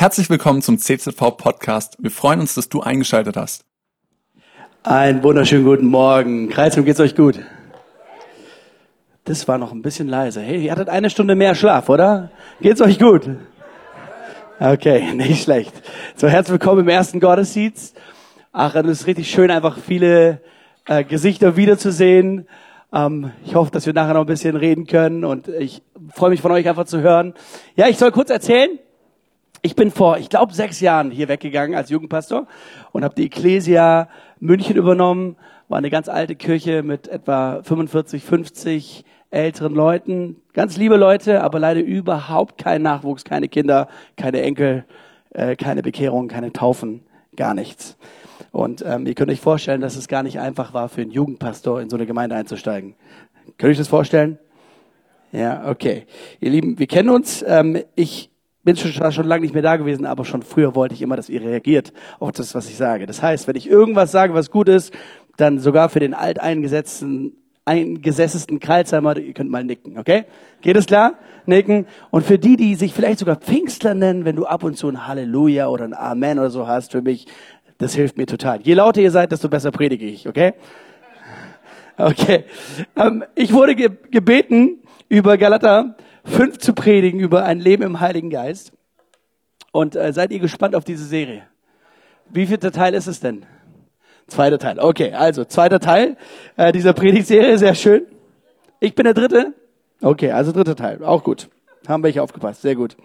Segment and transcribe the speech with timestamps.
[0.00, 1.96] Herzlich willkommen zum CZV Podcast.
[1.98, 3.64] Wir freuen uns, dass du eingeschaltet hast.
[4.84, 6.48] Einen wunderschönen guten Morgen.
[6.50, 7.40] Kreisum, geht's euch gut?
[9.24, 10.40] Das war noch ein bisschen leise.
[10.40, 12.30] Hey, ihr hattet eine Stunde mehr Schlaf, oder?
[12.60, 13.28] Geht's euch gut?
[14.60, 15.74] Okay, nicht schlecht.
[16.14, 18.00] So, herzlich willkommen im ersten Gottesdienst.
[18.52, 20.42] Ach, es ist richtig schön, einfach viele
[20.86, 22.46] äh, Gesichter wiederzusehen.
[22.92, 25.82] Ähm, ich hoffe, dass wir nachher noch ein bisschen reden können und ich
[26.14, 27.34] freue mich von euch einfach zu hören.
[27.74, 28.78] Ja, ich soll kurz erzählen.
[29.62, 32.46] Ich bin vor, ich glaube, sechs Jahren hier weggegangen als Jugendpastor
[32.92, 34.08] und habe die Ecclesia
[34.40, 35.36] München übernommen.
[35.68, 40.36] War eine ganz alte Kirche mit etwa 45, 50 älteren Leuten.
[40.52, 44.84] Ganz liebe Leute, aber leider überhaupt kein Nachwuchs, keine Kinder, keine Enkel,
[45.30, 47.02] äh, keine Bekehrung, keine Taufen,
[47.36, 47.96] gar nichts.
[48.52, 51.80] Und ähm, ihr könnt euch vorstellen, dass es gar nicht einfach war für einen Jugendpastor
[51.80, 52.94] in so eine Gemeinde einzusteigen.
[53.58, 54.38] Könnt ihr euch das vorstellen?
[55.32, 56.06] Ja, okay.
[56.40, 57.44] Ihr Lieben, wir kennen uns.
[57.46, 58.30] Ähm, ich
[58.64, 61.28] bin schon, schon lange nicht mehr da gewesen, aber schon früher wollte ich immer, dass
[61.28, 63.06] ihr reagiert auf das, was ich sage.
[63.06, 64.92] Das heißt, wenn ich irgendwas sage, was gut ist,
[65.36, 67.32] dann sogar für den alteingesetzten
[67.68, 70.24] eingesessesten Kreuzheimer, ihr könnt mal nicken, okay?
[70.62, 71.18] Geht es klar?
[71.44, 71.86] Nicken.
[72.10, 75.06] Und für die, die sich vielleicht sogar Pfingstler nennen, wenn du ab und zu ein
[75.06, 77.26] Halleluja oder ein Amen oder so hast für mich,
[77.76, 78.62] das hilft mir total.
[78.62, 80.54] Je lauter ihr seid, desto besser predige ich, okay?
[81.98, 82.44] Okay.
[82.96, 85.96] Ähm, ich wurde ge gebeten, über Galater
[86.28, 88.72] fünf zu predigen über ein Leben im Heiligen Geist.
[89.72, 91.42] Und äh, seid ihr gespannt auf diese Serie?
[92.30, 93.46] Wie viel Teil ist es denn?
[94.26, 94.78] Zweiter Teil.
[94.78, 96.16] Okay, also zweiter Teil
[96.56, 98.02] äh, dieser Predigtserie, sehr schön.
[98.80, 99.54] Ich bin der Dritte.
[100.00, 101.48] Okay, also dritter Teil, auch gut.
[101.88, 102.96] Haben welche aufgepasst, sehr gut.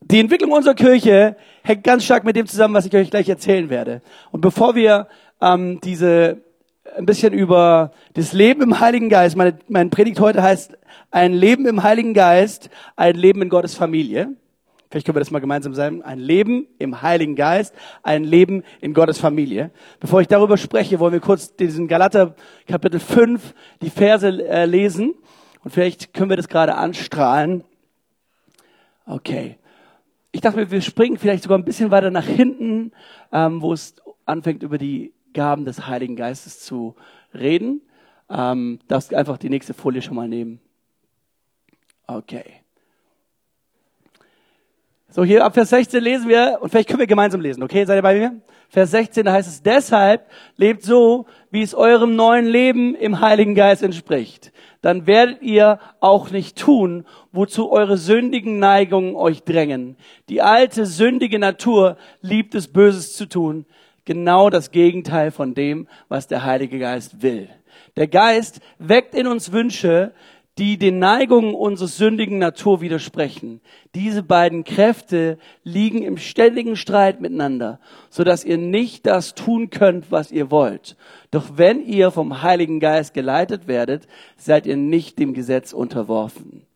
[0.00, 3.70] Die Entwicklung unserer Kirche hängt ganz stark mit dem zusammen, was ich euch gleich erzählen
[3.70, 4.02] werde.
[4.30, 5.08] Und bevor wir
[5.40, 6.42] ähm, diese
[6.96, 9.36] ein bisschen über das Leben im Heiligen Geist.
[9.36, 10.76] Meine, mein Predigt heute heißt
[11.10, 14.34] ein Leben im Heiligen Geist, ein Leben in Gottes Familie.
[14.90, 16.02] Vielleicht können wir das mal gemeinsam sagen.
[16.02, 19.70] Ein Leben im Heiligen Geist, ein Leben in Gottes Familie.
[20.00, 22.34] Bevor ich darüber spreche, wollen wir kurz diesen Galater
[22.66, 25.14] Kapitel 5, die Verse äh, lesen.
[25.62, 27.62] Und vielleicht können wir das gerade anstrahlen.
[29.06, 29.58] Okay.
[30.32, 32.92] Ich dachte, wir springen vielleicht sogar ein bisschen weiter nach hinten,
[33.32, 33.94] ähm, wo es
[34.26, 36.94] anfängt über die Gaben des Heiligen Geistes zu
[37.34, 37.82] reden.
[38.28, 40.60] Ähm, darfst einfach die nächste Folie schon mal nehmen.
[42.06, 42.60] Okay.
[45.08, 47.84] So, hier ab Vers 16 lesen wir, und vielleicht können wir gemeinsam lesen, okay?
[47.84, 48.40] Seid ihr bei mir?
[48.68, 53.56] Vers 16, da heißt es, deshalb lebt so, wie es eurem neuen Leben im Heiligen
[53.56, 54.52] Geist entspricht.
[54.80, 59.96] Dann werdet ihr auch nicht tun, wozu eure sündigen Neigungen euch drängen.
[60.28, 63.66] Die alte, sündige Natur liebt es, Böses zu tun
[64.04, 67.48] genau das Gegenteil von dem, was der Heilige Geist will.
[67.96, 70.12] Der Geist weckt in uns Wünsche,
[70.58, 73.62] die den Neigungen unserer sündigen Natur widersprechen.
[73.94, 77.80] Diese beiden Kräfte liegen im ständigen Streit miteinander,
[78.10, 80.96] so dass ihr nicht das tun könnt, was ihr wollt.
[81.30, 84.06] Doch wenn ihr vom Heiligen Geist geleitet werdet,
[84.36, 86.66] seid ihr nicht dem Gesetz unterworfen.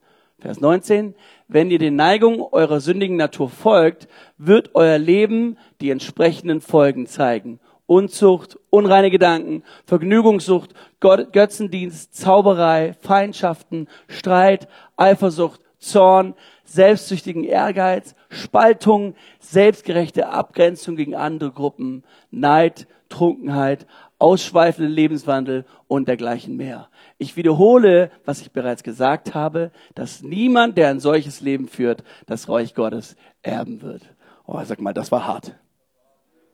[0.44, 1.15] Vers 19.
[1.49, 7.60] Wenn ihr den Neigungen eurer sündigen Natur folgt, wird euer Leben die entsprechenden Folgen zeigen.
[7.87, 14.69] Unzucht, unreine Gedanken, Vergnügungssucht, Götzendienst, Zauberei, Feindschaften, Streit,
[14.99, 16.34] Eifersucht, Zorn,
[16.66, 23.86] selbstsüchtigen Ehrgeiz, Spaltung, selbstgerechte Abgrenzung gegen andere Gruppen, Neid, Trunkenheit,
[24.19, 26.88] ausschweifenden Lebenswandel und dergleichen mehr.
[27.16, 32.48] Ich wiederhole, was ich bereits gesagt habe, dass niemand, der ein solches Leben führt, das
[32.48, 34.03] Reich Gottes erben wird.
[34.47, 35.54] Oh, sag mal, das war hart.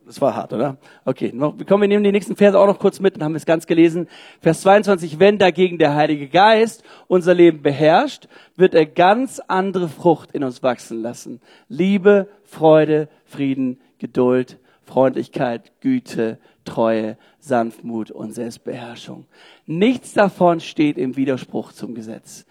[0.05, 0.77] Das war hart, oder?
[1.05, 3.37] Okay, noch, kommen wir nehmen die nächsten Verse auch noch kurz mit, dann haben wir
[3.37, 4.07] es ganz gelesen.
[4.39, 10.31] Vers 22, wenn dagegen der Heilige Geist unser Leben beherrscht, wird er ganz andere Frucht
[10.31, 11.39] in uns wachsen lassen.
[11.69, 14.57] Liebe, Freude, Frieden, Geduld,
[14.91, 19.25] Freundlichkeit, Güte, Treue, Sanftmut und Selbstbeherrschung.
[19.65, 22.45] Nichts davon steht im Widerspruch zum Gesetz.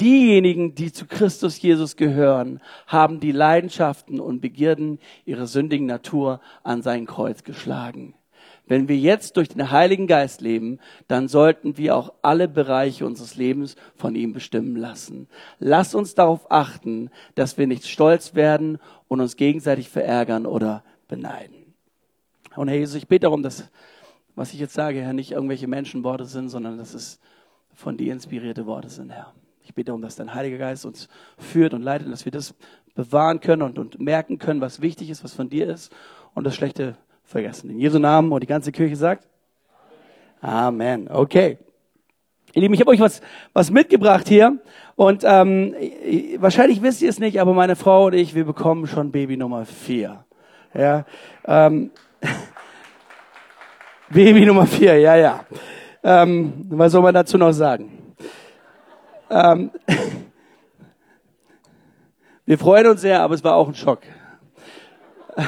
[0.00, 6.80] Diejenigen, die zu Christus Jesus gehören, haben die Leidenschaften und Begierden ihrer sündigen Natur an
[6.80, 8.14] sein Kreuz geschlagen.
[8.66, 10.78] Wenn wir jetzt durch den Heiligen Geist leben,
[11.08, 15.28] dann sollten wir auch alle Bereiche unseres Lebens von ihm bestimmen lassen.
[15.58, 18.78] Lass uns darauf achten, dass wir nicht stolz werden
[19.08, 21.61] und uns gegenseitig verärgern oder beneiden.
[22.56, 23.70] Und Herr Jesus, ich bete darum, dass,
[24.34, 27.20] was ich jetzt sage, Herr, nicht irgendwelche Menschenworte sind, sondern dass es
[27.74, 29.32] von dir inspirierte Worte sind, Herr.
[29.64, 31.08] Ich bete darum, dass dein Heiliger Geist uns
[31.38, 32.54] führt und leitet, dass wir das
[32.94, 35.92] bewahren können und, und merken können, was wichtig ist, was von dir ist
[36.34, 37.70] und das Schlechte vergessen.
[37.70, 39.28] In Jesu Namen und die ganze Kirche sagt
[40.42, 41.08] Amen.
[41.08, 41.58] Okay.
[42.52, 43.22] Ihr Lieben, ich habe euch was,
[43.52, 44.58] was mitgebracht hier.
[44.96, 45.74] Und ähm,
[46.38, 49.64] wahrscheinlich wisst ihr es nicht, aber meine Frau und ich, wir bekommen schon Baby Nummer
[49.64, 50.24] vier.
[50.74, 51.06] Ja,
[51.46, 51.92] ähm,
[54.10, 55.44] Baby Nummer vier, ja, ja.
[56.02, 58.14] Ähm, was soll man dazu noch sagen?
[59.30, 59.70] Ähm,
[62.46, 64.00] wir freuen uns sehr, aber es war auch ein Schock.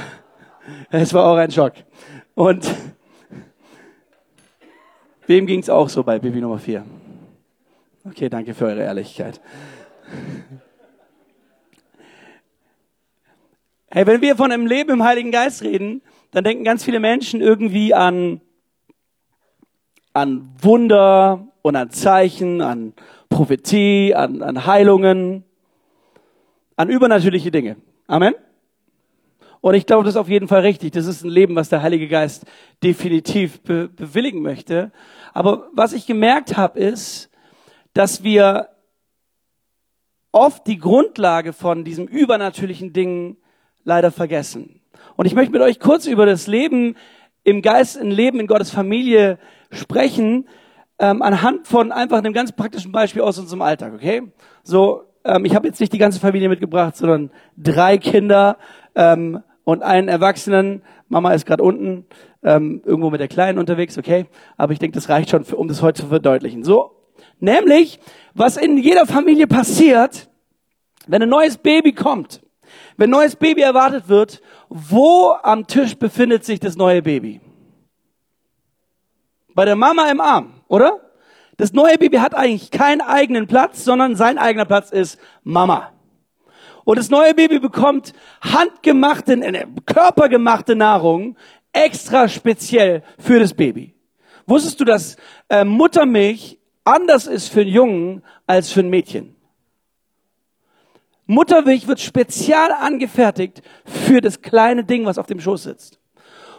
[0.91, 1.75] Es war auch ein Schock.
[2.35, 2.75] Und
[5.27, 6.87] wem ging es auch so bei Baby Nummer vier?
[8.06, 9.41] Okay, danke für eure Ehrlichkeit.
[13.91, 16.00] Hey, wenn wir von einem Leben im Heiligen Geist reden,
[16.35, 18.41] dann denken ganz viele Menschen irgendwie an
[20.15, 22.95] an Wunder und an Zeichen, an
[23.29, 25.45] Prophetie, an, an Heilungen,
[26.77, 27.77] an übernatürliche Dinge.
[28.07, 28.35] Amen.
[29.61, 30.93] Und ich glaube, das ist auf jeden Fall richtig.
[30.93, 32.45] Das ist ein Leben, was der Heilige Geist
[32.83, 34.93] definitiv be bewilligen möchte.
[35.33, 37.31] Aber was ich gemerkt habe, ist,
[37.93, 38.69] dass wir
[40.33, 43.37] oft die Grundlage von diesem übernatürlichen Dingen
[43.85, 44.81] leider vergessen.
[45.17, 46.97] Und ich möchte mit euch kurz über das Leben
[47.45, 49.39] im Geist, ein Leben in Gottes Familie
[49.71, 50.49] sprechen,
[50.99, 54.23] ähm, anhand von einfach einem ganz praktischen Beispiel aus unserem Alltag, okay?
[54.63, 58.59] So, ähm, ich habe jetzt nicht die ganze Familie mitgebracht, sondern drei Kinder
[58.95, 60.83] ähm, und einen Erwachsenen.
[61.09, 62.07] Mama ist gerade unten,
[62.43, 64.27] ähm, irgendwo mit der Kleinen unterwegs, okay?
[64.57, 66.65] Aber ich denke, das reicht schon, für, um das heute zu verdeutlichen.
[66.65, 66.93] So,
[67.41, 68.01] nämlich,
[68.35, 70.29] was in jeder Familie passiert,
[71.07, 72.43] wenn ein neues Baby kommt,
[72.97, 77.41] wenn ein neues Baby erwartet wird, wo am Tisch befindet sich das neue Baby?
[79.55, 81.01] Bei der Mama im Arm, oder?
[81.57, 85.93] Das neue Baby hat eigentlich keinen eigenen Platz, sondern sein eigener Platz ist Mama.
[86.85, 88.13] Und das neue Baby bekommt
[88.43, 91.37] handgemachte, äh, körpergemachte Nahrung
[91.73, 93.95] extra speziell für das Baby.
[94.47, 95.17] Wusstest du, dass
[95.49, 99.35] äh, Muttermilch anders ist für einen Jungen als für ein Mädchen?
[101.26, 105.99] Muttermilch wird spezial angefertigt für das kleine Ding, was auf dem Schoß sitzt.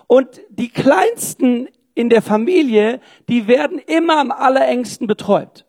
[0.08, 5.66] Und die kleinsten in der Familie, die werden immer am allerengsten betreut.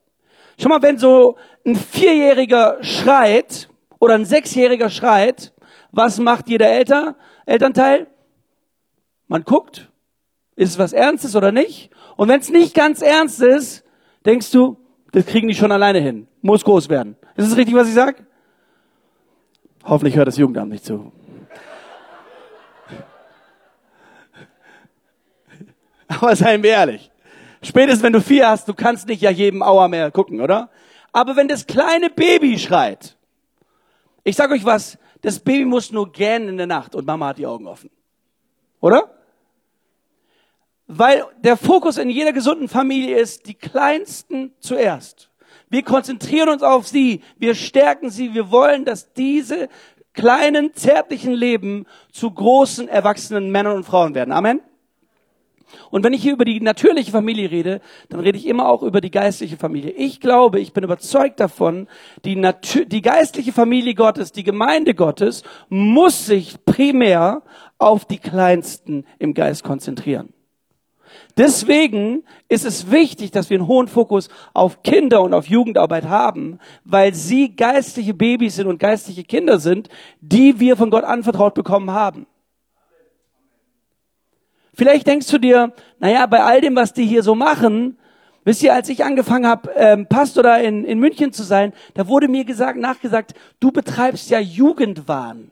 [0.59, 5.53] Schau mal, wenn so ein Vierjähriger schreit oder ein Sechsjähriger schreit,
[5.93, 8.07] was macht jeder Elter, Elternteil?
[9.29, 9.91] Man guckt,
[10.57, 11.91] ist es was Ernstes oder nicht?
[12.17, 13.85] Und wenn es nicht ganz ernst ist,
[14.25, 14.79] denkst du,
[15.13, 16.27] das kriegen die schon alleine hin.
[16.41, 17.17] Muss groß werden.
[17.37, 18.27] Ist es richtig, was ich sage?
[19.89, 21.13] Hoffentlich hört das Jugendamt nicht zu.
[26.09, 27.11] Aber seien wir ehrlich.
[27.63, 30.71] Spätestens wenn du vier hast, du kannst nicht ja jedem Auer mehr gucken, oder?
[31.13, 33.17] Aber wenn das kleine Baby schreit,
[34.25, 37.39] ich sag euch was, das Baby muss nur gähnen in der Nacht und Mama hat
[37.39, 37.91] die Augen offen.
[38.81, 39.11] Oder?
[40.89, 45.31] Weil der Fokus in jeder gesunden Familie ist, die Kleinsten zuerst.
[45.69, 49.69] Wir konzentrieren uns auf sie, wir stärken sie, wir wollen, dass diese
[50.13, 54.33] kleinen, zärtlichen Leben zu großen, erwachsenen Männern und Frauen werden.
[54.33, 54.61] Amen.
[55.91, 59.01] Und wenn ich hier über die natürliche Familie rede, dann rede ich immer auch über
[59.01, 59.91] die geistliche Familie.
[59.91, 61.89] Ich glaube, ich bin überzeugt davon,
[62.25, 62.41] die,
[62.87, 67.43] die geistliche Familie Gottes, die Gemeinde Gottes muss sich primär
[67.79, 70.33] auf die Kleinsten im Geist konzentrieren.
[71.37, 76.59] Deswegen ist es wichtig, dass wir einen hohen Fokus auf Kinder und auf Jugendarbeit haben,
[76.85, 79.89] weil sie geistliche Babys sind und geistliche Kinder sind,
[80.21, 82.27] die wir von Gott anvertraut bekommen haben.
[84.75, 87.99] Vielleicht denkst du dir, naja, bei all dem, was die hier so machen,
[88.45, 92.09] wisst ihr, als ich angefangen habe, ähm, Pastor da in, in München zu sein, da
[92.09, 95.51] wurde mir gesagt, nachgesagt, du betreibst ja Jugendwahn.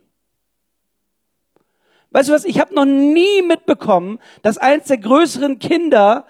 [2.15, 6.27] Weißt du was, ich habe noch nie mitbekommen, dass eins der größeren Kinder,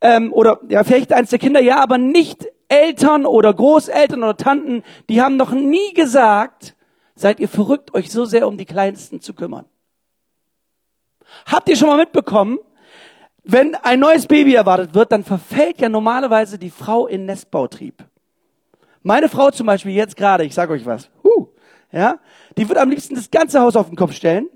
[0.00, 4.82] ähm, oder ja, vielleicht eins der Kinder, ja, aber nicht Eltern oder Großeltern oder Tanten,
[5.08, 6.74] die haben noch nie gesagt,
[7.14, 9.66] seid ihr verrückt, euch so sehr um die Kleinsten zu kümmern.
[11.46, 12.58] Habt ihr schon mal mitbekommen,
[13.44, 18.04] wenn ein neues Baby erwartet wird, dann verfällt ja normalerweise die Frau in Nestbautrieb.
[19.04, 21.46] Meine Frau zum Beispiel jetzt gerade, ich sage euch was, huh,
[21.92, 22.18] ja,
[22.56, 24.48] die wird am liebsten das ganze Haus auf den Kopf stellen.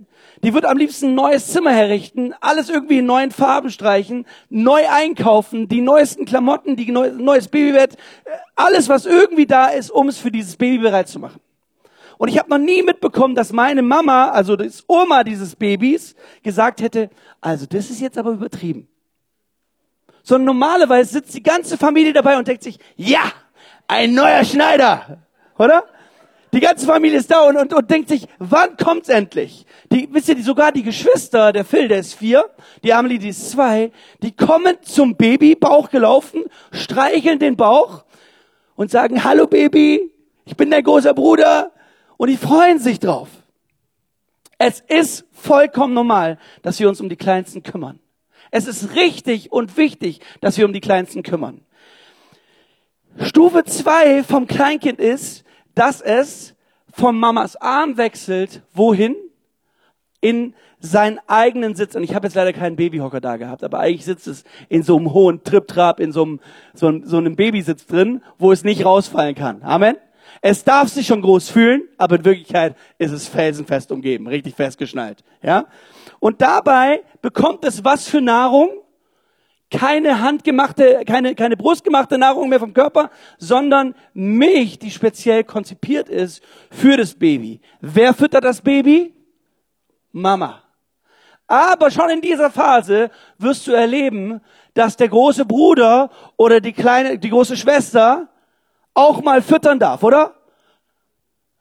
[0.43, 4.83] Die wird am liebsten ein neues Zimmer herrichten, alles irgendwie in neuen Farben streichen, neu
[4.89, 7.97] einkaufen, die neuesten Klamotten, die neu, neues Babybett,
[8.57, 11.41] alles was irgendwie da ist, um es für dieses Baby bereit zu machen.
[12.19, 16.81] Und ich habe noch nie mitbekommen, dass meine Mama, also das Oma dieses Babys, gesagt
[16.81, 17.11] hätte,
[17.41, 18.89] also das ist jetzt aber übertrieben.
[20.23, 23.33] Sondern normalerweise sitzt die ganze Familie dabei und denkt sich, ja,
[23.87, 25.19] ein neuer Schneider,
[25.59, 25.85] oder?
[26.55, 29.67] Die ganze Familie ist da und, und, und denkt sich, wann kommt's endlich?
[29.91, 32.45] Die, wisst ihr, die, sogar die Geschwister, der Phil, der ist vier,
[32.85, 33.91] die Amelie, die ist zwei,
[34.23, 38.05] die kommen zum Babybauch gelaufen, streicheln den Bauch
[38.77, 40.13] und sagen, hallo Baby,
[40.45, 41.73] ich bin dein großer Bruder
[42.19, 43.29] und die freuen sich drauf.
[44.57, 47.99] Es ist vollkommen normal, dass wir uns um die Kleinsten kümmern.
[48.53, 51.63] Es ist richtig und wichtig, dass wir um die Kleinsten kümmern.
[53.19, 55.44] Stufe zwei vom Kleinkind ist,
[55.75, 56.55] dass es
[56.93, 59.17] von Mamas Arm wechselt, wohin?
[60.21, 61.95] In seinen eigenen Sitz.
[61.95, 64.97] Und ich habe jetzt leider keinen Babyhocker da gehabt, aber eigentlich sitzt es in so
[64.97, 66.41] einem hohen Triptrap, in so einem,
[66.75, 69.63] so einem, so einem Babysitz drin, wo es nicht rausfallen kann.
[69.63, 69.97] Amen?
[70.41, 75.25] Es darf sich schon groß fühlen, aber in Wirklichkeit ist es felsenfest umgeben, richtig festgeschnallt.
[75.43, 75.67] Ja?
[76.21, 78.69] Und dabei bekommt es was für Nahrung?
[79.71, 86.43] Keine handgemachte, keine, keine brustgemachte Nahrung mehr vom Körper, sondern Milch, die speziell konzipiert ist
[86.71, 87.61] für das Baby.
[87.81, 89.15] Wer füttert das Baby?
[90.13, 90.63] Mama.
[91.47, 94.41] Aber schon in dieser Phase wirst du erleben,
[94.75, 98.29] dass der große Bruder oder die kleine, die große Schwester
[98.95, 100.35] auch mal füttern darf, oder?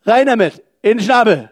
[0.05, 1.49] Rein damit, in den Schnabel.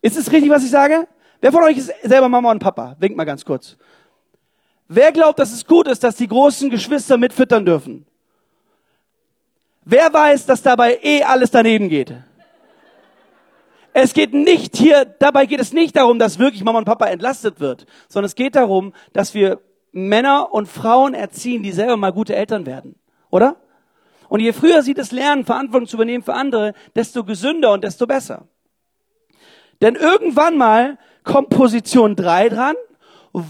[0.00, 1.06] Ist es richtig, was ich sage?
[1.40, 2.96] Wer von euch ist selber Mama und Papa?
[2.98, 3.76] Winkt mal ganz kurz.
[4.88, 8.06] Wer glaubt, dass es gut ist, dass die großen Geschwister mitfüttern dürfen?
[9.84, 12.14] Wer weiß, dass dabei eh alles daneben geht?
[13.92, 17.60] Es geht nicht hier, dabei geht es nicht darum, dass wirklich Mama und Papa entlastet
[17.60, 19.60] wird, sondern es geht darum, dass wir
[19.92, 22.94] Männer und Frauen erziehen, die selber mal gute Eltern werden.
[23.30, 23.56] Oder?
[24.28, 28.06] Und je früher sie das lernen, Verantwortung zu übernehmen für andere, desto gesünder und desto
[28.06, 28.46] besser.
[29.80, 32.76] Denn irgendwann mal kommt Position drei dran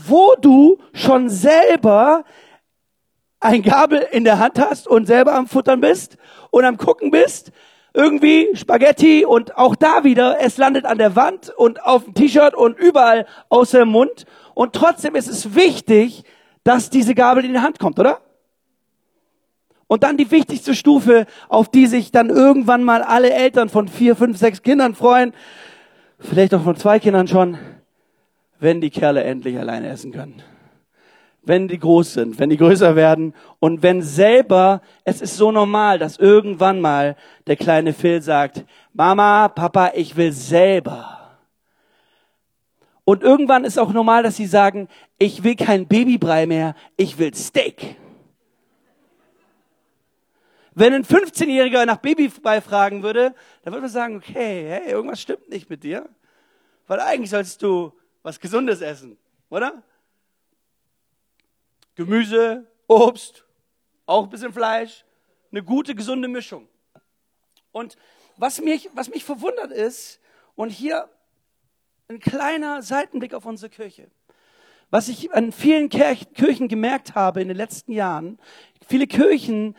[0.06, 2.24] wo du schon selber
[3.40, 6.16] ein Gabel in der Hand hast und selber am Futtern bist
[6.50, 7.52] und am Gucken bist,
[7.94, 12.54] irgendwie Spaghetti und auch da wieder, es landet an der Wand und auf dem T-Shirt
[12.54, 14.24] und überall außer dem Mund.
[14.54, 16.24] Und trotzdem ist es wichtig,
[16.64, 18.20] dass diese Gabel in die Hand kommt, oder?
[19.86, 24.16] Und dann die wichtigste Stufe, auf die sich dann irgendwann mal alle Eltern von vier,
[24.16, 25.32] fünf, sechs Kindern freuen,
[26.18, 27.56] vielleicht auch von zwei Kindern schon,
[28.58, 30.42] wenn die Kerle endlich alleine essen können.
[31.42, 35.98] Wenn die groß sind, wenn die größer werden und wenn selber, es ist so normal,
[35.98, 41.38] dass irgendwann mal der kleine Phil sagt, Mama, Papa, ich will selber.
[43.04, 44.88] Und irgendwann ist auch normal, dass sie sagen,
[45.18, 47.96] ich will kein Babybrei mehr, ich will Steak.
[50.74, 55.48] Wenn ein 15-Jähriger nach Babybrei fragen würde, dann würde man sagen, okay, hey, irgendwas stimmt
[55.48, 56.08] nicht mit dir.
[56.86, 57.92] Weil eigentlich sollst du
[58.28, 59.16] was Gesundes essen,
[59.48, 59.82] oder?
[61.94, 63.42] Gemüse, Obst,
[64.04, 65.06] auch ein bisschen Fleisch,
[65.50, 66.68] eine gute, gesunde Mischung.
[67.72, 67.96] Und
[68.36, 70.20] was mich, was mich verwundert ist,
[70.56, 71.08] und hier
[72.08, 74.10] ein kleiner Seitenblick auf unsere Kirche.
[74.90, 78.38] Was ich an vielen Kirchen gemerkt habe in den letzten Jahren,
[78.86, 79.74] viele Kirchen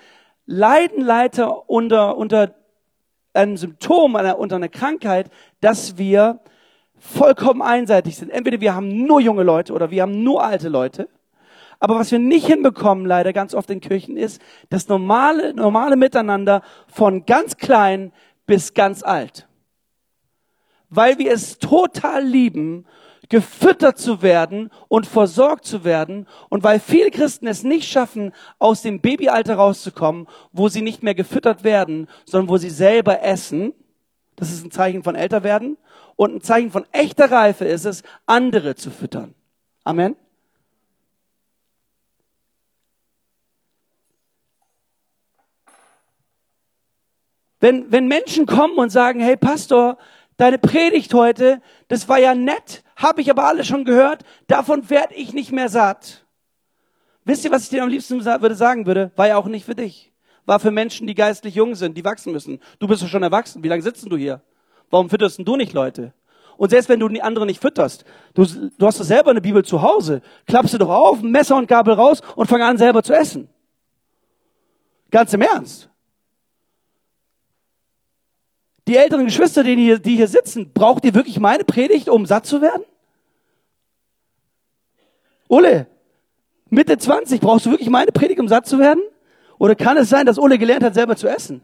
[0.47, 2.55] leiden leider unter, unter
[3.31, 5.29] einem Symptom, unter einer Krankheit,
[5.61, 6.39] dass wir
[6.99, 8.29] vollkommen einseitig sind.
[8.29, 11.09] Entweder wir haben nur junge Leute oder wir haben nur alte Leute.
[11.79, 16.61] Aber was wir nicht hinbekommen, leider ganz oft in Kirchen, ist das normale, normale Miteinander
[16.87, 18.11] von ganz klein
[18.45, 19.47] bis ganz alt.
[20.89, 22.85] Weil wir es total lieben,
[23.29, 28.81] gefüttert zu werden und versorgt zu werden und weil viele Christen es nicht schaffen, aus
[28.81, 33.73] dem Babyalter rauszukommen, wo sie nicht mehr gefüttert werden, sondern wo sie selber essen,
[34.39, 35.77] das ist ein Zeichen von älter werden,
[36.15, 39.35] und ein Zeichen von echter Reife ist es, andere zu füttern.
[39.83, 40.15] Amen.
[47.59, 49.97] Wenn, wenn Menschen kommen und sagen, hey Pastor,
[50.37, 55.15] deine Predigt heute, das war ja nett, habe ich aber alle schon gehört, davon werde
[55.15, 56.25] ich nicht mehr satt.
[57.25, 59.11] Wisst ihr, was ich dir am liebsten würde sagen würde?
[59.15, 60.08] War ja auch nicht für dich.
[60.49, 62.59] War für Menschen, die geistlich jung sind, die wachsen müssen.
[62.79, 63.63] Du bist doch schon erwachsen.
[63.63, 64.41] Wie lange sitzen du hier?
[64.89, 66.11] Warum fütterst du nicht Leute?
[66.57, 68.03] Und selbst wenn du die anderen nicht fütterst,
[68.33, 71.67] du, du hast doch selber eine Bibel zu Hause, klappst du doch auf, Messer und
[71.67, 73.47] Gabel raus und fang an selber zu essen.
[75.11, 75.87] Ganz im Ernst.
[78.87, 82.47] Die älteren Geschwister, die hier, die hier sitzen, braucht ihr wirklich meine Predigt, um satt
[82.47, 82.85] zu werden?
[85.47, 85.85] Ulle,
[86.71, 89.03] Mitte 20, brauchst du wirklich meine Predigt, um satt zu werden?
[89.59, 91.61] Oder kann es sein, dass Ulle gelernt hat, selber zu essen?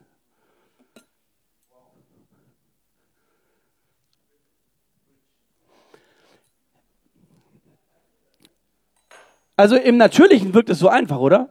[9.58, 11.50] Also im Natürlichen wirkt es so einfach, oder?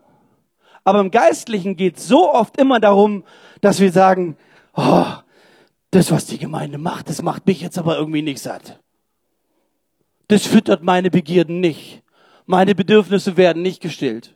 [0.85, 3.25] Aber im Geistlichen geht es so oft immer darum,
[3.63, 4.37] dass wir sagen,
[4.77, 5.07] oh,
[5.91, 8.81] das, was die Gemeinde macht, das macht mich jetzt aber irgendwie nicht satt.
[10.29, 12.03] Das füttert meine Begierden nicht.
[12.45, 14.35] Meine Bedürfnisse werden nicht gestillt.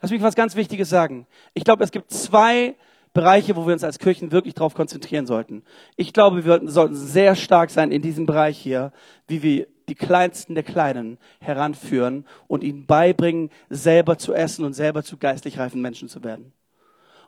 [0.00, 1.26] Lass mich was ganz Wichtiges sagen.
[1.54, 2.76] Ich glaube, es gibt zwei
[3.12, 5.64] Bereiche, wo wir uns als Kirchen wirklich darauf konzentrieren sollten.
[5.96, 8.92] Ich glaube, wir sollten sehr stark sein in diesem Bereich hier,
[9.26, 15.02] wie wir die Kleinsten der Kleinen heranführen und ihnen beibringen, selber zu essen und selber
[15.02, 16.52] zu geistlich reifen Menschen zu werden.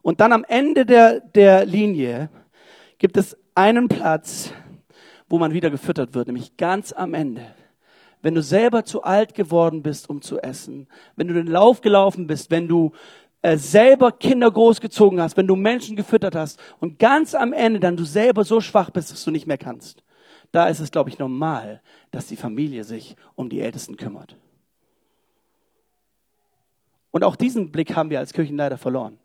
[0.03, 2.31] Und dann am Ende der, der Linie
[2.99, 4.53] gibt es einen Platz,
[5.29, 7.55] wo man wieder gefüttert wird, nämlich ganz am Ende.
[8.23, 12.27] Wenn du selber zu alt geworden bist, um zu essen, wenn du den Lauf gelaufen
[12.27, 12.93] bist, wenn du
[13.43, 17.97] äh, selber Kinder großgezogen hast, wenn du Menschen gefüttert hast und ganz am Ende dann
[17.97, 20.03] du selber so schwach bist, dass du nicht mehr kannst,
[20.53, 24.37] da ist es, glaube ich, normal, dass die Familie sich um die Ältesten kümmert.
[27.11, 29.19] Und auch diesen Blick haben wir als Kirchen leider verloren.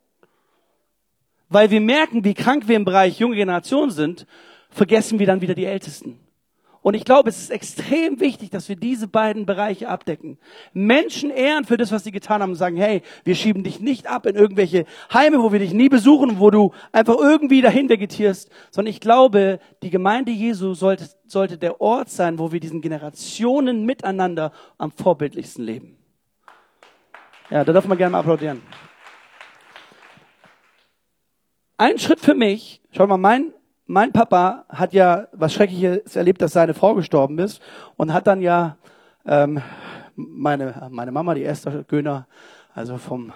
[1.50, 4.25] Weil wir merken, wie krank wir im Bereich junge Generation sind,
[4.70, 6.20] vergessen wir dann wieder die Ältesten.
[6.86, 10.38] Und ich glaube, es ist extrem wichtig, dass wir diese beiden Bereiche abdecken.
[10.72, 14.06] Menschen ehren für das, was sie getan haben und sagen, hey, wir schieben dich nicht
[14.06, 18.51] ab in irgendwelche Heime, wo wir dich nie besuchen, wo du einfach irgendwie dahin vegetierst,
[18.70, 23.84] sondern ich glaube, die Gemeinde Jesu sollte, sollte der Ort sein, wo wir diesen Generationen
[23.88, 25.98] miteinander am vorbildlichsten leben.
[27.50, 28.62] Ja, da darf man gerne mal applaudieren.
[31.80, 36.54] Ein Schritt für mich, schau mal, mein mein Papa hat ja was Schreckliches erlebt, dass
[36.54, 37.62] seine Frau gestorben ist
[37.98, 38.77] und hat dann ja
[39.25, 39.62] ähm,
[40.15, 42.27] meine, meine Mama, die Esther Göhner,
[42.74, 43.34] also vom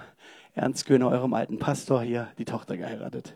[0.55, 3.35] Ernst Göhner, eurem alten Pastor hier, die Tochter geheiratet.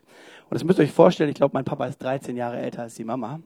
[0.50, 2.96] Und das müsst ihr euch vorstellen, ich glaube, mein Papa ist 13 Jahre älter als
[2.96, 3.40] die Mama.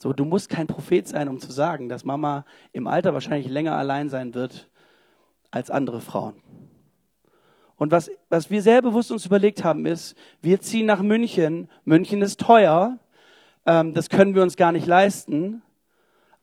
[0.00, 3.76] So, du musst kein Prophet sein, um zu sagen, dass Mama im Alter wahrscheinlich länger
[3.76, 4.68] allein sein wird
[5.50, 6.34] als andere Frauen.
[7.76, 11.68] Und was, was wir sehr bewusst uns überlegt haben, ist, wir ziehen nach München.
[11.84, 12.98] München ist teuer.
[13.66, 15.62] Ähm, das können wir uns gar nicht leisten.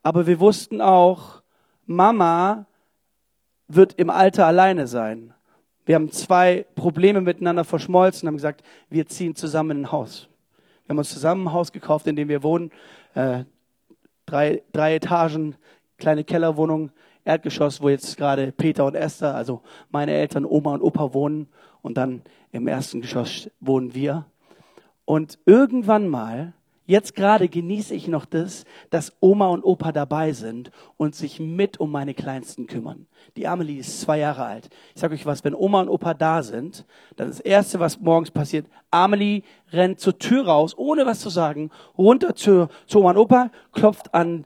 [0.03, 1.41] Aber wir wussten auch,
[1.85, 2.65] Mama
[3.67, 5.33] wird im Alter alleine sein.
[5.85, 10.27] Wir haben zwei Probleme miteinander verschmolzen, haben gesagt, wir ziehen zusammen in ein Haus.
[10.85, 12.71] Wir haben uns zusammen ein Haus gekauft, in dem wir wohnen.
[13.13, 13.45] Äh,
[14.25, 15.55] drei, drei Etagen,
[15.97, 16.91] kleine Kellerwohnung.
[17.23, 21.47] Erdgeschoss, wo jetzt gerade Peter und Esther, also meine Eltern, Oma und Opa wohnen.
[21.81, 24.25] Und dann im ersten Geschoss wohnen wir.
[25.05, 26.53] Und irgendwann mal,
[26.85, 31.79] jetzt gerade genieße ich noch das, dass Oma und Opa dabei sind und sich mit
[31.79, 33.07] um meine Kleinsten kümmern.
[33.37, 34.69] Die Amelie ist zwei Jahre alt.
[34.93, 38.31] Ich sage euch was, wenn Oma und Opa da sind, dann das Erste, was morgens
[38.31, 43.17] passiert, Amelie rennt zur Tür raus, ohne was zu sagen, runter zu, zu Oma und
[43.17, 44.45] Opa, klopft an,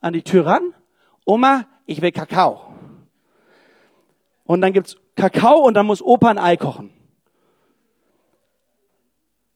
[0.00, 0.74] an die Tür ran.
[1.24, 2.74] Oma, ich will Kakao.
[4.44, 6.90] Und dann gibt's Kakao und dann muss Opa ein Ei kochen.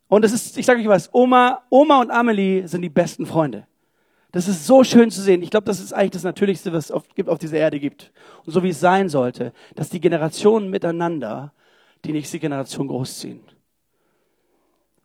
[0.09, 3.67] Und es ist, ich sage euch was, Oma, Oma und Amelie sind die besten Freunde.
[4.33, 5.43] Das ist so schön zu sehen.
[5.43, 8.13] Ich glaube, das ist eigentlich das Natürlichste, was es auf, auf dieser Erde gibt.
[8.45, 11.53] Und so wie es sein sollte, dass die Generationen miteinander
[12.05, 13.41] die nächste Generation großziehen.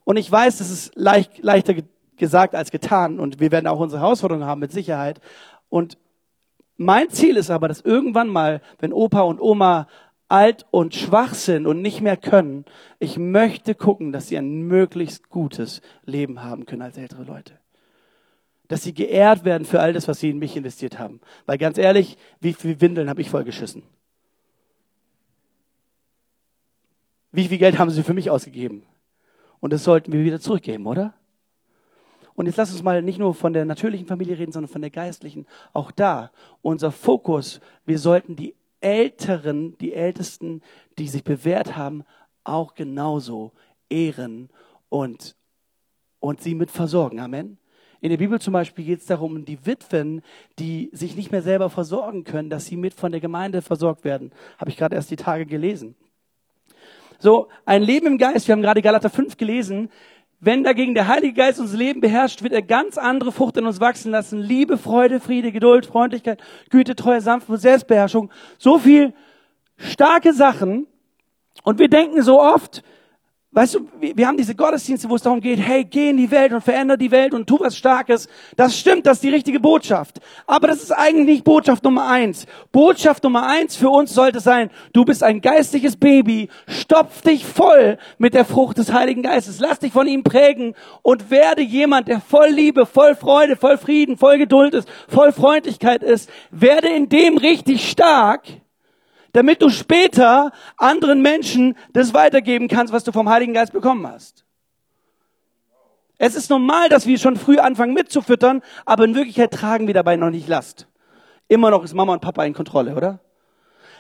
[0.04, 1.76] Und ich weiß, das ist leicht, leichter
[2.18, 5.20] gesagt als getan und wir werden auch unsere Herausforderungen haben mit Sicherheit.
[5.70, 5.98] Und
[6.78, 9.88] mein Ziel ist aber, dass irgendwann mal, wenn Opa und Oma
[10.28, 12.66] alt und schwach sind und nicht mehr können,
[13.00, 17.54] ich möchte gucken, dass sie ein möglichst gutes Leben haben können als ältere Leute.
[18.68, 21.22] Dass sie geehrt werden für all das, was sie in mich investiert haben.
[21.46, 23.84] Weil ganz ehrlich, wie viel Windeln habe ich vollgeschissen?
[27.32, 28.84] Wie viel Geld haben sie für mich ausgegeben?
[29.60, 31.14] Und das sollten wir wieder zurückgeben, oder?
[32.36, 34.91] Und jetzt lass uns mal nicht nur von der natürlichen Familie reden, sondern von der
[34.91, 35.45] geistlichen.
[35.74, 40.62] Auch da, unser Fokus, wir sollten die Älteren, die Ältesten,
[40.98, 42.04] die sich bewährt haben,
[42.43, 43.54] auch genauso
[43.89, 44.50] ehren
[44.89, 45.36] und,
[46.19, 47.19] und sie mit versorgen.
[47.19, 47.58] Amen.
[48.02, 50.21] In der Bibel zum Beispiel geht es darum, die Witwen,
[50.60, 54.32] die sich nicht mehr selber versorgen können, dass sie mit von der Gemeinde versorgt werden.
[54.60, 55.95] Habe ich gerade erst die Tage gelesen.
[57.17, 59.89] So, ein Leben im Geist, wir haben gerade Galater 5 gelesen,
[60.45, 63.79] wenn dagegen der Heilige Geist unser Leben beherrscht, wird er ganz andere Frucht in uns
[63.79, 64.39] wachsen lassen.
[64.39, 68.29] Liebe, Freude, Friede, Geduld, Freundlichkeit, Güte, Treue, Sanftmut, Selbstbeherrschung.
[68.60, 69.15] So viel
[69.77, 70.86] starke Sachen.
[71.63, 72.84] Und wir denken so oft,
[73.56, 76.52] Weißt du, wir haben diese Gottesdienste, wo es darum geht, hey, geh in die Welt
[76.52, 78.28] und veränder die Welt und tu was Starkes.
[78.58, 80.20] Das stimmt, das ist die richtige Botschaft.
[80.46, 82.48] Aber das ist eigentlich nicht Botschaft Nummer eins.
[82.74, 87.98] Botschaft Nummer eins für uns sollte sein, du bist ein geistliches Baby, stopf dich voll
[88.18, 89.62] mit der Frucht des Heiligen Geistes.
[89.62, 94.18] Lass dich von ihm prägen und werde jemand, der voll Liebe, voll Freude, voll Frieden,
[94.18, 96.30] voll Geduld ist, voll Freundlichkeit ist.
[96.52, 98.41] Werde in dem richtig stark
[99.36, 104.45] damit du später anderen Menschen das weitergeben kannst, was du vom Heiligen Geist bekommen hast.
[106.17, 110.15] Es ist normal, dass wir schon früh anfangen mitzufüttern, aber in Wirklichkeit tragen wir dabei
[110.15, 110.88] noch nicht Last.
[111.50, 113.19] Immer noch ist Mama und Papa in Kontrolle, oder?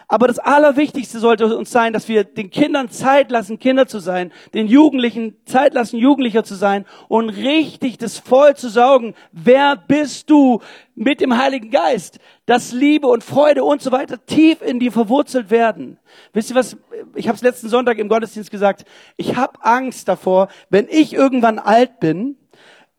[0.07, 4.31] Aber das Allerwichtigste sollte uns sein, dass wir den Kindern Zeit lassen, Kinder zu sein,
[4.53, 9.15] den Jugendlichen Zeit lassen, Jugendlicher zu sein und richtig das voll zu saugen.
[9.31, 10.61] Wer bist du
[10.93, 12.19] mit dem Heiligen Geist?
[12.45, 15.97] Dass Liebe und Freude und so weiter tief in dir verwurzelt werden.
[16.33, 16.77] Wisst ihr was?
[17.15, 18.85] Ich habe es letzten Sonntag im Gottesdienst gesagt.
[19.17, 22.37] Ich habe Angst davor, wenn ich irgendwann alt bin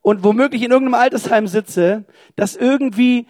[0.02, 3.26] und womöglich in irgendeinem Altersheim sitze, dass irgendwie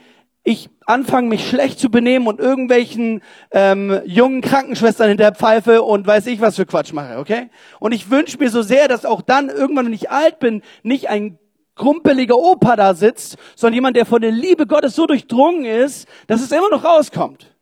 [0.47, 6.07] ich anfange, mich schlecht zu benehmen und irgendwelchen ähm, jungen Krankenschwestern hinter der Pfeife und
[6.07, 7.51] weiß ich was für Quatsch mache, okay?
[7.81, 11.09] Und ich wünsche mir so sehr, dass auch dann irgendwann, wenn ich alt bin, nicht
[11.09, 11.41] ein
[11.75, 16.41] krumpeliger Opa da sitzt, sondern jemand, der von der Liebe Gottes so durchdrungen ist, dass
[16.41, 17.53] es immer noch rauskommt.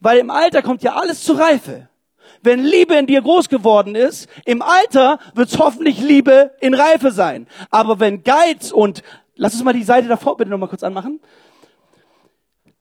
[0.00, 1.88] Weil im Alter kommt ja alles zur Reife.
[2.42, 7.46] Wenn Liebe in dir groß geworden ist, im Alter wird's hoffentlich Liebe in Reife sein.
[7.70, 9.04] Aber wenn Geiz und,
[9.36, 11.20] lass uns mal die Seite davor bitte nochmal kurz anmachen.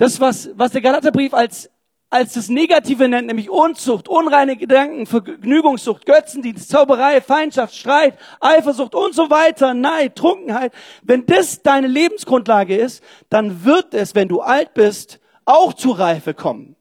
[0.02, 1.70] Das, was, was der Galaterbrief als,
[2.10, 9.14] als das Negative nennt, nämlich Unzucht, unreine Gedanken, Vergnügungssucht, Götzendienst, Zauberei, Feindschaft, Streit, Eifersucht und
[9.14, 10.74] so weiter, Neid, Trunkenheit.
[11.04, 16.34] Wenn das deine Lebensgrundlage ist, dann wird es, wenn du alt bist, auch zu Reife
[16.34, 16.76] kommen.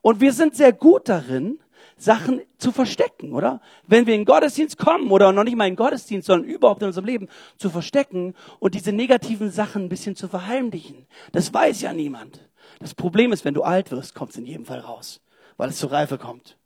[0.00, 1.58] Und wir sind sehr gut darin,
[1.96, 3.60] Sachen zu verstecken, oder?
[3.88, 6.82] Wenn wir in den Gottesdienst kommen oder noch nicht mal in den Gottesdienst, sondern überhaupt
[6.82, 11.06] in unserem Leben zu verstecken und diese negativen Sachen ein bisschen zu verheimlichen.
[11.32, 12.40] Das weiß ja niemand.
[12.82, 15.20] Das Problem ist, wenn du alt wirst, kommt es in jedem Fall raus,
[15.56, 16.58] weil es zur Reife kommt.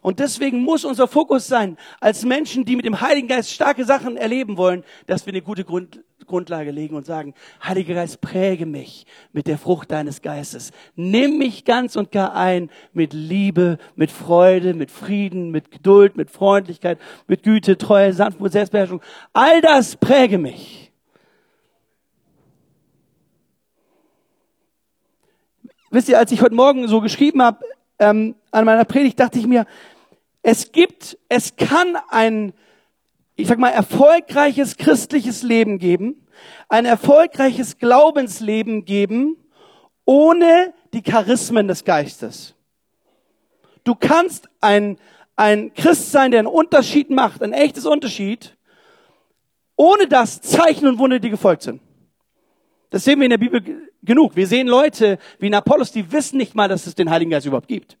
[0.00, 4.16] Und deswegen muss unser Fokus sein, als Menschen, die mit dem Heiligen Geist starke Sachen
[4.16, 9.06] erleben wollen, dass wir eine gute Grund, Grundlage legen und sagen, Heiliger Geist, präge mich
[9.32, 10.72] mit der Frucht deines Geistes.
[10.96, 16.32] Nimm mich ganz und gar ein mit Liebe, mit Freude, mit Frieden, mit Geduld, mit
[16.32, 19.02] Freundlichkeit, mit Güte, Treue, Sanftmut, Selbstbeherrschung.
[19.32, 20.81] All das präge mich.
[25.92, 27.66] Wisst ihr, als ich heute Morgen so geschrieben habe
[27.98, 29.66] ähm, an meiner Predigt, dachte ich mir,
[30.42, 32.54] es gibt, es kann ein,
[33.36, 36.26] ich sag mal, erfolgreiches christliches Leben geben,
[36.70, 39.36] ein erfolgreiches Glaubensleben geben,
[40.06, 42.54] ohne die Charismen des Geistes.
[43.84, 44.96] Du kannst ein,
[45.36, 48.56] ein Christ sein, der einen Unterschied macht, ein echtes Unterschied,
[49.76, 51.82] ohne dass Zeichen und Wunder, die gefolgt sind.
[52.92, 54.36] Das sehen wir in der Bibel genug.
[54.36, 57.46] Wir sehen Leute wie in Apollos, die wissen nicht mal, dass es den Heiligen Geist
[57.46, 57.96] überhaupt gibt.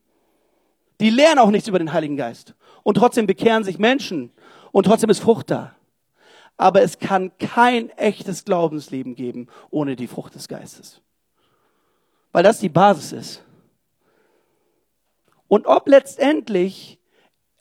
[1.00, 2.54] Die lernen auch nichts über den Heiligen Geist.
[2.82, 4.32] Und trotzdem bekehren sich Menschen.
[4.70, 5.74] Und trotzdem ist Frucht da.
[6.58, 11.00] Aber es kann kein echtes Glaubensleben geben ohne die Frucht des Geistes.
[12.32, 13.44] Weil das die Basis ist.
[15.48, 16.98] Und ob letztendlich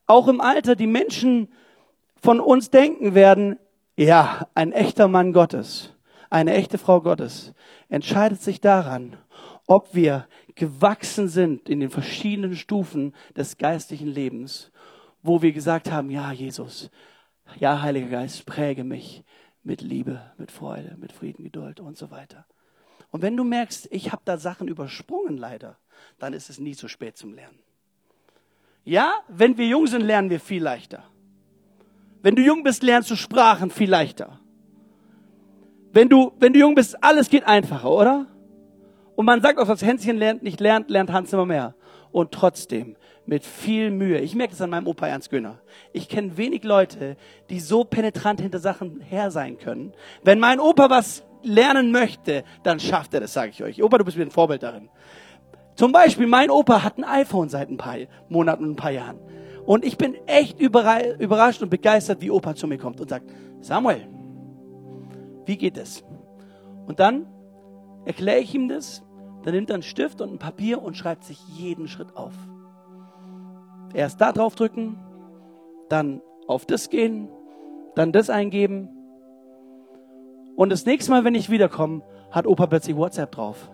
[0.05, 1.47] auch im Alter die Menschen
[2.21, 3.57] von uns denken werden,
[3.95, 5.93] ja, ein echter Mann Gottes
[6.31, 7.53] eine echte Frau Gottes
[7.89, 9.17] entscheidet sich daran,
[9.67, 14.71] ob wir gewachsen sind in den verschiedenen Stufen des geistlichen Lebens,
[15.21, 16.89] wo wir gesagt haben, ja, Jesus,
[17.59, 19.23] ja, Heiliger Geist, präge mich
[19.61, 22.45] mit Liebe, mit Freude, mit Frieden, Geduld und so weiter.
[23.11, 25.77] Und wenn du merkst, ich habe da Sachen übersprungen leider,
[26.17, 27.59] dann ist es nie zu spät zum Lernen.
[28.85, 31.03] Ja, wenn wir jung sind, lernen wir viel leichter.
[32.21, 34.40] Wenn du jung bist, lernst du Sprachen viel leichter.
[35.93, 38.25] Wenn du, wenn du jung bist, alles geht einfacher, oder?
[39.15, 41.75] Und man sagt auch, was Hänschen lernt, nicht lernt, lernt Hans immer mehr.
[42.11, 44.19] Und trotzdem, mit viel Mühe.
[44.19, 45.59] Ich merke das an meinem Opa Ernst Göhner.
[45.93, 47.15] Ich kenne wenig Leute,
[47.49, 49.93] die so penetrant hinter Sachen her sein können.
[50.23, 53.83] Wenn mein Opa was lernen möchte, dann schafft er das, sage ich euch.
[53.83, 54.89] Opa, du bist mir ein Vorbild darin.
[55.75, 57.97] Zum Beispiel, mein Opa hat ein iPhone seit ein paar
[58.29, 59.19] Monaten und ein paar Jahren.
[59.65, 63.29] Und ich bin echt überrascht und begeistert, wie Opa zu mir kommt und sagt,
[63.61, 64.07] Samuel,
[65.45, 66.03] wie geht es?
[66.87, 67.25] Und dann
[68.05, 69.03] erkläre ich ihm das,
[69.43, 72.33] dann nimmt er einen Stift und ein Papier und schreibt sich jeden Schritt auf.
[73.93, 74.99] Erst da drauf drücken,
[75.89, 77.27] dann auf das gehen,
[77.95, 78.89] dann das eingeben.
[80.55, 83.69] Und das nächste Mal, wenn ich wiederkomme, hat Opa plötzlich WhatsApp drauf.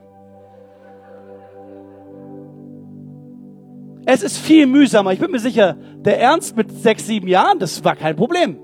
[4.05, 5.11] Es ist viel mühsamer.
[5.11, 8.57] Ich bin mir sicher, der Ernst mit sechs, sieben Jahren, das war kein Problem.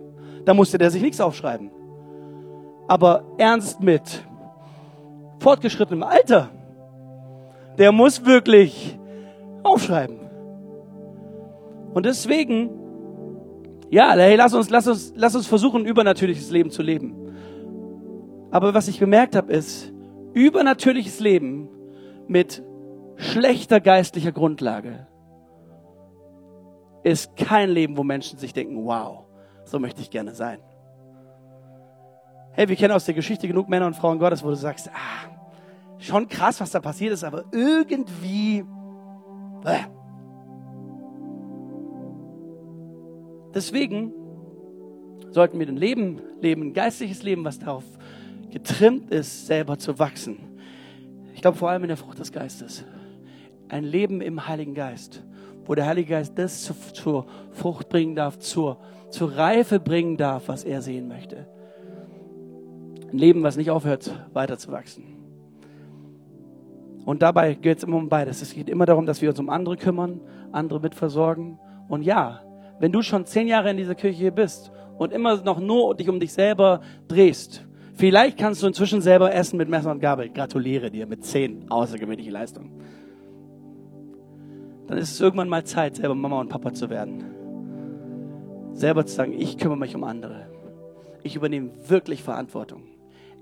[0.46, 1.70] Da musste der sich nichts aufschreiben
[2.88, 4.24] aber ernst mit
[5.40, 6.50] fortgeschrittenem Alter,
[7.78, 8.98] der muss wirklich
[9.64, 10.20] aufschreiben.
[11.94, 12.70] Und deswegen,
[13.90, 17.16] ja, hey, lass uns, lass uns, lass uns versuchen, übernatürliches Leben zu leben.
[18.52, 19.94] Aber was ich gemerkt habe, ist,
[20.34, 21.70] übernatürliches Leben
[22.28, 22.64] mit
[23.16, 25.08] schlechter geistlicher Grundlage
[27.04, 29.26] ist kein Leben, wo Menschen sich denken, wow,
[29.66, 30.60] so möchte ich gerne sein.
[32.56, 35.30] Hey, wir kennen aus der Geschichte genug Männer und Frauen Gottes, wo du sagst, ah,
[35.98, 38.64] schon krass, was da passiert ist, aber irgendwie.
[39.66, 39.80] Äh.
[43.56, 44.14] Deswegen
[45.32, 47.84] sollten wir ein Leben leben, ein geistliches Leben, was darauf
[48.52, 50.38] getrimmt ist, selber zu wachsen.
[51.34, 52.84] Ich glaube vor allem in der Frucht des Geistes.
[53.68, 55.24] Ein Leben im Heiligen Geist,
[55.66, 58.78] wo der Heilige Geist das zu, zur Frucht bringen darf, zur,
[59.10, 61.48] zur Reife bringen darf, was er sehen möchte.
[63.14, 65.04] Ein Leben, was nicht aufhört, weiter zu wachsen.
[67.06, 68.42] Und dabei geht es immer um beides.
[68.42, 70.20] Es geht immer darum, dass wir uns um andere kümmern,
[70.52, 71.60] andere mitversorgen.
[71.88, 72.42] Und ja,
[72.80, 76.10] wenn du schon zehn Jahre in dieser Kirche hier bist und immer noch nur dich
[76.10, 80.30] um dich selber drehst, vielleicht kannst du inzwischen selber essen mit Messer und Gabel.
[80.30, 82.72] Gratuliere dir mit zehn außergewöhnliche Leistungen.
[84.88, 87.24] Dann ist es irgendwann mal Zeit, selber Mama und Papa zu werden.
[88.74, 90.48] Selber zu sagen, ich kümmere mich um andere.
[91.22, 92.93] Ich übernehme wirklich Verantwortung.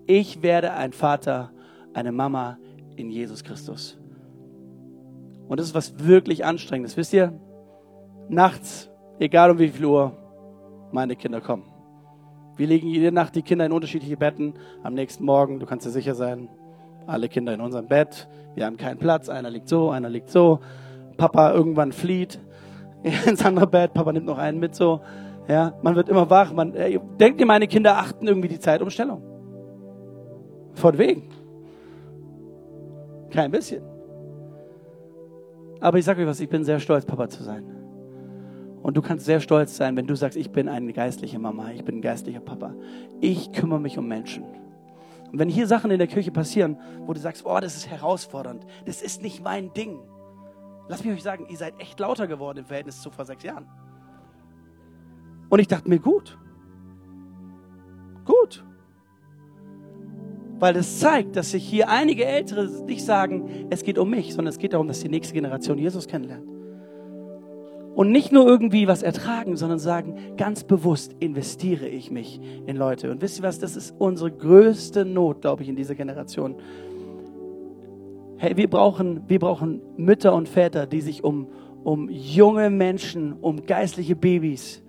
[0.07, 1.51] Ich werde ein Vater,
[1.93, 2.57] eine Mama
[2.95, 3.97] in Jesus Christus.
[5.47, 6.97] Und das ist was wirklich Anstrengendes.
[6.97, 7.33] Wisst ihr,
[8.29, 10.13] nachts, egal um wie viel Uhr,
[10.91, 11.63] meine Kinder kommen.
[12.57, 14.53] Wir legen jede Nacht die Kinder in unterschiedliche Betten.
[14.83, 16.49] Am nächsten Morgen, du kannst dir sicher sein,
[17.07, 18.27] alle Kinder in unserem Bett.
[18.55, 19.29] Wir haben keinen Platz.
[19.29, 20.59] Einer liegt so, einer liegt so.
[21.17, 22.39] Papa irgendwann flieht
[23.25, 23.93] ins andere Bett.
[23.93, 25.01] Papa nimmt noch einen mit so.
[25.47, 26.53] Ja, man wird immer wach.
[26.53, 29.30] Man, äh, denkt ihr, meine Kinder achten irgendwie die Zeitumstellung?
[30.73, 31.23] Von wegen.
[33.29, 33.83] Kein bisschen.
[35.79, 37.63] Aber ich sage euch was, ich bin sehr stolz, Papa zu sein.
[38.83, 41.83] Und du kannst sehr stolz sein, wenn du sagst, ich bin eine geistliche Mama, ich
[41.83, 42.73] bin ein geistlicher Papa.
[43.19, 44.43] Ich kümmere mich um Menschen.
[45.31, 48.65] Und wenn hier Sachen in der Kirche passieren, wo du sagst, oh, das ist herausfordernd,
[48.85, 49.99] das ist nicht mein Ding.
[50.87, 53.67] Lass mich euch sagen, ihr seid echt lauter geworden im Verhältnis zu vor sechs Jahren.
[55.49, 56.37] Und ich dachte mir, gut.
[56.37, 56.40] Gut.
[60.61, 64.49] Weil das zeigt, dass sich hier einige Ältere nicht sagen, es geht um mich, sondern
[64.49, 66.45] es geht darum, dass die nächste Generation Jesus kennenlernt.
[67.95, 73.09] Und nicht nur irgendwie was ertragen, sondern sagen, ganz bewusst investiere ich mich in Leute.
[73.09, 76.55] Und wisst ihr was, das ist unsere größte Not, glaube ich, in dieser Generation.
[78.37, 81.47] Hey, wir brauchen, wir brauchen Mütter und Väter, die sich um,
[81.83, 84.83] um junge Menschen, um geistliche Babys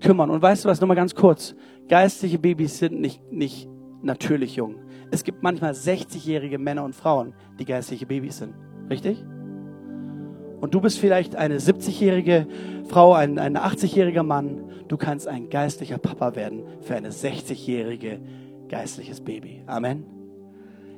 [0.00, 0.30] kümmern.
[0.30, 1.54] Und weißt du was, nochmal ganz kurz.
[1.88, 3.68] Geistliche Babys sind nicht, nicht
[4.00, 4.76] natürlich jung.
[5.10, 8.54] Es gibt manchmal 60-jährige Männer und Frauen, die geistliche Babys sind.
[8.88, 9.24] Richtig?
[10.60, 12.46] Und du bist vielleicht eine 70-jährige
[12.88, 14.70] Frau, ein, ein 80-jähriger Mann.
[14.88, 18.20] Du kannst ein geistlicher Papa werden für eine 60-jährige
[18.68, 19.62] geistliches Baby.
[19.66, 20.04] Amen.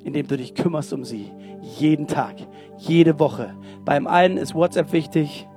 [0.04, 1.30] Indem du dich kümmerst um sie.
[1.78, 2.36] Jeden Tag,
[2.78, 3.54] jede Woche.
[3.84, 5.48] Beim einen ist WhatsApp wichtig.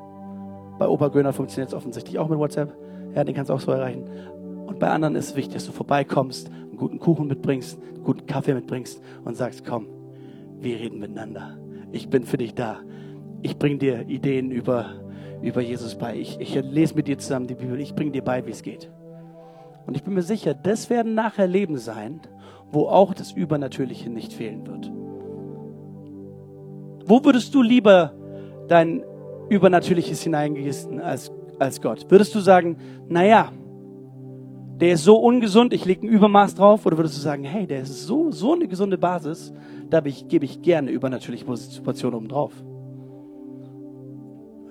[0.77, 2.75] Bei Opa Göner funktioniert es offensichtlich auch mit WhatsApp.
[3.15, 4.07] Ja, den kannst du auch so erreichen.
[4.67, 8.25] Und bei anderen ist es wichtig, dass du vorbeikommst, einen guten Kuchen mitbringst, einen guten
[8.25, 9.87] Kaffee mitbringst und sagst, komm,
[10.59, 11.57] wir reden miteinander.
[11.91, 12.79] Ich bin für dich da
[13.45, 14.95] ich bringe dir Ideen über,
[15.43, 16.17] über Jesus bei.
[16.17, 17.79] Ich, ich lese mit dir zusammen die Bibel.
[17.79, 18.89] Ich bringe dir bei, wie es geht.
[19.85, 22.21] Und ich bin mir sicher, das werden nachher Leben sein,
[22.71, 24.91] wo auch das Übernatürliche nicht fehlen wird.
[27.07, 28.13] Wo würdest du lieber
[28.67, 29.03] dein
[29.49, 32.09] Übernatürliches hineingießen als, als Gott?
[32.09, 33.51] Würdest du sagen, naja,
[34.79, 36.85] der ist so ungesund, ich lege ein Übermaß drauf?
[36.85, 39.53] Oder würdest du sagen, hey, der ist so, so eine gesunde Basis,
[39.89, 42.51] da gebe ich gerne übernatürliche Situationen oben drauf?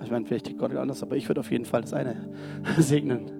[0.03, 2.29] Ich meine, vielleicht tickt Gott anders, aber ich würde auf jeden Fall das eine
[2.77, 3.31] segnen.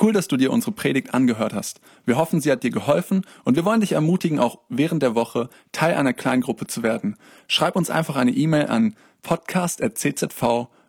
[0.00, 1.80] Cool, dass du dir unsere Predigt angehört hast.
[2.04, 5.48] Wir hoffen, sie hat dir geholfen und wir wollen dich ermutigen, auch während der Woche
[5.72, 7.16] Teil einer Kleingruppe zu werden.
[7.46, 8.96] Schreib uns einfach eine E-Mail an